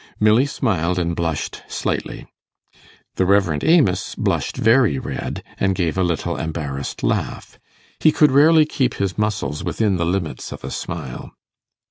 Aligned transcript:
Milly 0.19 0.47
smiled 0.47 0.97
and 0.97 1.15
blushed 1.15 1.61
slightly. 1.67 2.25
The 3.17 3.25
Rev. 3.27 3.59
Amos 3.63 4.15
blushed 4.15 4.57
very 4.57 4.97
red, 4.97 5.43
and 5.59 5.75
gave 5.75 5.95
a 5.95 6.01
little 6.03 6.37
embarrassed 6.37 7.03
laugh 7.03 7.59
he 7.99 8.11
could 8.11 8.31
rarely 8.31 8.65
keep 8.65 8.95
his 8.95 9.15
muscles 9.19 9.63
within 9.63 9.97
the 9.97 10.05
limits 10.07 10.51
of 10.51 10.63
a 10.63 10.71
smile. 10.71 11.33